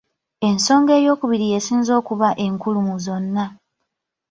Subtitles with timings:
[0.47, 3.45] Ensonga eyookubiri y'esinze okuba enkulu mu zonna.